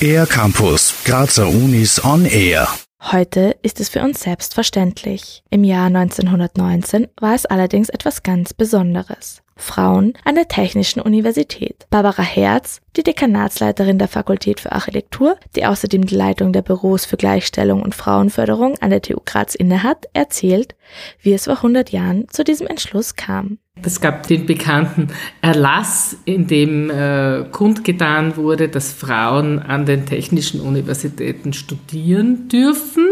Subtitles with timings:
[0.00, 2.68] Air Campus, Grazer Unis on Air.
[3.02, 5.42] Heute ist es für uns selbstverständlich.
[5.50, 9.42] Im Jahr 1919 war es allerdings etwas ganz Besonderes.
[9.56, 11.86] Frauen an der Technischen Universität.
[11.90, 17.16] Barbara Herz, die Dekanatsleiterin der Fakultät für Architektur, die außerdem die Leitung der Büros für
[17.16, 20.74] Gleichstellung und Frauenförderung an der TU Graz innehat, erzählt,
[21.20, 23.58] wie es vor 100 Jahren zu diesem Entschluss kam.
[23.82, 25.08] Es gab den bekannten
[25.40, 33.06] Erlass, in dem äh, kundgetan wurde, dass Frauen an den technischen Universitäten studieren dürfen,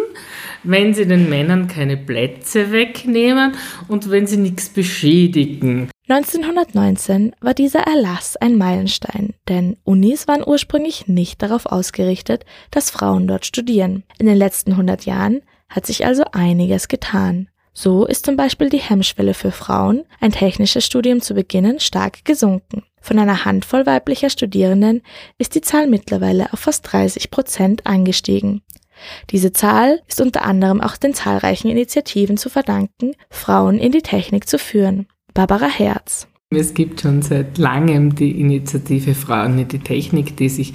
[0.64, 3.52] wenn sie den Männern keine Plätze wegnehmen
[3.88, 5.91] und wenn sie nichts beschädigen.
[6.08, 13.27] 1919 war dieser Erlass ein Meilenstein, denn Unis waren ursprünglich nicht darauf ausgerichtet, dass Frauen
[13.27, 14.05] dort studieren.
[14.19, 17.48] In den letzten 100 Jahren hat sich also einiges getan.
[17.80, 22.82] So ist zum Beispiel die Hemmschwelle für Frauen, ein technisches Studium zu beginnen, stark gesunken.
[23.00, 25.02] Von einer Handvoll weiblicher Studierenden
[25.38, 28.62] ist die Zahl mittlerweile auf fast 30 Prozent angestiegen.
[29.30, 34.48] Diese Zahl ist unter anderem auch den zahlreichen Initiativen zu verdanken, Frauen in die Technik
[34.48, 35.06] zu führen.
[35.33, 36.27] Barbara Herz.
[36.50, 40.72] Es gibt schon seit langem die Initiative Frauen in die Technik, die sich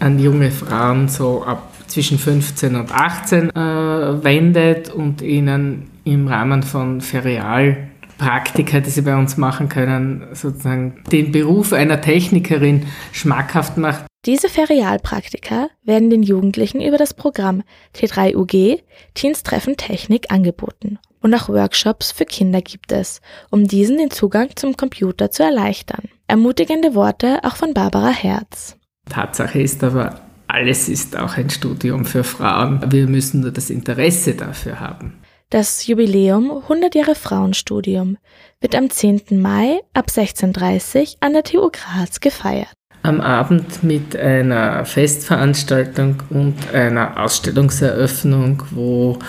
[0.00, 6.62] an junge Frauen so ab zwischen 15 und 18 äh, wendet und ihnen im Rahmen
[6.62, 14.06] von Ferialpraktika, die sie bei uns machen können, sozusagen den Beruf einer Technikerin schmackhaft macht.
[14.24, 17.62] Diese Ferialpraktika werden den Jugendlichen über das Programm
[17.94, 18.80] T3UG
[19.14, 20.98] Teens Treffen Technik angeboten.
[21.20, 26.04] Und auch Workshops für Kinder gibt es, um diesen den Zugang zum Computer zu erleichtern.
[26.28, 28.76] Ermutigende Worte auch von Barbara Herz.
[29.08, 32.80] Tatsache ist aber, alles ist auch ein Studium für Frauen.
[32.92, 35.14] Wir müssen nur das Interesse dafür haben.
[35.50, 38.18] Das Jubiläum 100 Jahre Frauenstudium
[38.60, 39.40] wird am 10.
[39.40, 42.72] Mai ab 16.30 Uhr an der TU Graz gefeiert.
[43.04, 49.20] Am Abend mit einer Festveranstaltung und einer Ausstellungseröffnung, wo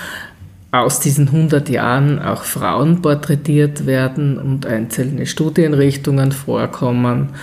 [0.71, 7.35] aus diesen 100 Jahren auch Frauen porträtiert werden und einzelne Studienrichtungen vorkommen.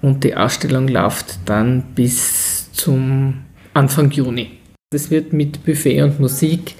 [0.00, 3.42] Und die Ausstellung läuft dann bis zum
[3.74, 4.58] Anfang Juni.
[4.94, 6.76] Es wird mit Buffet und Musik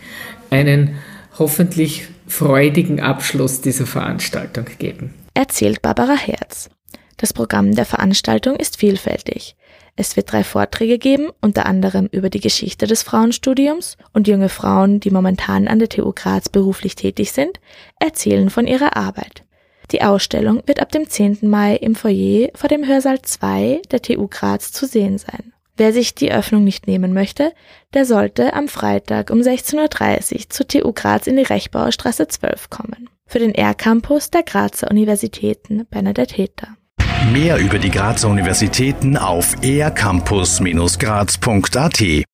[0.48, 0.96] einen
[1.38, 5.14] hoffentlich freudigen Abschluss dieser Veranstaltung geben.
[5.34, 6.70] Erzählt Barbara Herz.
[7.16, 9.56] Das Programm der Veranstaltung ist vielfältig.
[9.94, 15.00] Es wird drei Vorträge geben, unter anderem über die Geschichte des Frauenstudiums und junge Frauen,
[15.00, 17.60] die momentan an der TU Graz beruflich tätig sind,
[18.00, 19.44] erzählen von ihrer Arbeit.
[19.90, 21.38] Die Ausstellung wird ab dem 10.
[21.42, 25.52] Mai im Foyer vor dem Hörsaal 2 der TU Graz zu sehen sein.
[25.76, 27.52] Wer sich die Öffnung nicht nehmen möchte,
[27.94, 32.70] der sollte am Freitag um 16.30 Uhr zur TU Graz in die Rechbauer Straße 12
[32.70, 33.08] kommen.
[33.26, 36.68] Für den R-Campus der Grazer Universitäten Bernadette Heter.
[37.32, 42.24] Mehr über die Grazer Universitäten auf ercampus-graz.at